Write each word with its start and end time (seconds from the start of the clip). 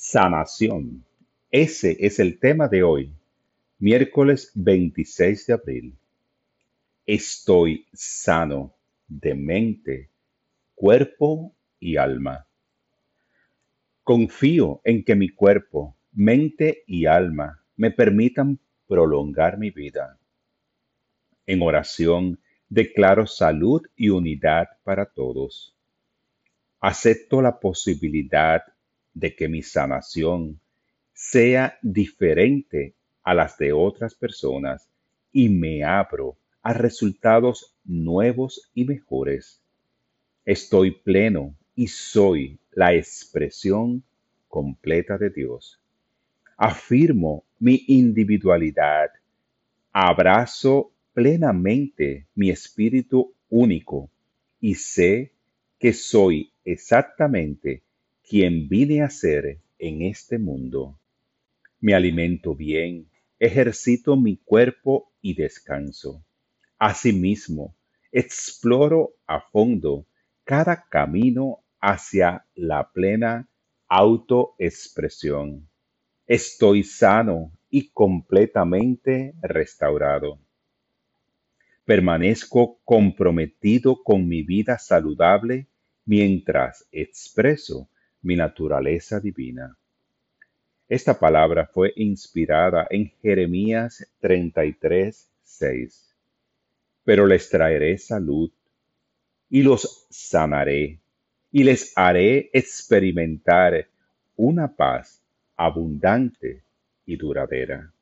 Sanación. 0.00 1.04
Ese 1.50 1.96
es 1.98 2.20
el 2.20 2.38
tema 2.38 2.68
de 2.68 2.84
hoy, 2.84 3.12
miércoles 3.80 4.52
26 4.54 5.46
de 5.48 5.52
abril. 5.52 5.98
Estoy 7.04 7.84
sano 7.92 8.76
de 9.08 9.34
mente, 9.34 10.08
cuerpo 10.76 11.52
y 11.80 11.96
alma. 11.96 12.46
Confío 14.04 14.80
en 14.84 15.02
que 15.02 15.16
mi 15.16 15.30
cuerpo, 15.30 15.96
mente 16.12 16.84
y 16.86 17.06
alma 17.06 17.60
me 17.74 17.90
permitan 17.90 18.60
prolongar 18.86 19.58
mi 19.58 19.72
vida. 19.72 20.16
En 21.44 21.60
oración 21.60 22.38
declaro 22.68 23.26
salud 23.26 23.82
y 23.96 24.10
unidad 24.10 24.68
para 24.84 25.06
todos. 25.06 25.74
Acepto 26.78 27.42
la 27.42 27.58
posibilidad 27.58 28.62
de 29.18 29.34
que 29.34 29.48
mi 29.48 29.62
sanación 29.62 30.60
sea 31.12 31.76
diferente 31.82 32.94
a 33.24 33.34
las 33.34 33.58
de 33.58 33.72
otras 33.72 34.14
personas 34.14 34.88
y 35.32 35.48
me 35.48 35.82
abro 35.82 36.38
a 36.62 36.72
resultados 36.72 37.74
nuevos 37.84 38.70
y 38.74 38.84
mejores. 38.84 39.60
Estoy 40.44 40.92
pleno 40.92 41.56
y 41.74 41.88
soy 41.88 42.60
la 42.70 42.94
expresión 42.94 44.04
completa 44.46 45.18
de 45.18 45.30
Dios. 45.30 45.80
Afirmo 46.56 47.44
mi 47.58 47.84
individualidad. 47.88 49.10
Abrazo 49.92 50.92
plenamente 51.12 52.28
mi 52.36 52.50
espíritu 52.50 53.34
único 53.50 54.10
y 54.60 54.76
sé 54.76 55.32
que 55.78 55.92
soy 55.92 56.52
exactamente 56.64 57.82
quien 58.28 58.68
vine 58.68 59.00
a 59.02 59.08
ser 59.08 59.58
en 59.78 60.02
este 60.02 60.38
mundo. 60.38 61.00
Me 61.80 61.94
alimento 61.94 62.54
bien, 62.54 63.08
ejercito 63.38 64.16
mi 64.16 64.36
cuerpo 64.36 65.10
y 65.22 65.34
descanso. 65.34 66.22
Asimismo, 66.78 67.74
exploro 68.12 69.14
a 69.26 69.40
fondo 69.40 70.06
cada 70.44 70.84
camino 70.90 71.60
hacia 71.80 72.44
la 72.54 72.92
plena 72.92 73.48
autoexpresión. 73.88 75.66
Estoy 76.26 76.82
sano 76.82 77.52
y 77.70 77.88
completamente 77.88 79.34
restaurado. 79.40 80.38
Permanezco 81.86 82.78
comprometido 82.84 84.02
con 84.02 84.28
mi 84.28 84.42
vida 84.42 84.78
saludable 84.78 85.66
mientras 86.04 86.86
expreso 86.92 87.88
mi 88.22 88.36
naturaleza 88.36 89.20
divina. 89.20 89.76
Esta 90.88 91.18
palabra 91.18 91.66
fue 91.66 91.92
inspirada 91.96 92.86
en 92.90 93.10
Jeremías 93.20 94.06
33, 94.20 95.30
6. 95.42 96.14
Pero 97.04 97.26
les 97.26 97.48
traeré 97.50 97.98
salud 97.98 98.50
y 99.50 99.62
los 99.62 100.06
sanaré 100.10 100.98
y 101.50 101.64
les 101.64 101.92
haré 101.96 102.50
experimentar 102.52 103.86
una 104.36 104.74
paz 104.74 105.22
abundante 105.56 106.62
y 107.04 107.16
duradera. 107.16 107.92